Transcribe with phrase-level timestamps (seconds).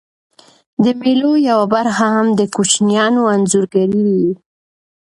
[0.83, 4.31] د مېلو یوه برخه هم د کوچنيانو انځورګرۍ يي.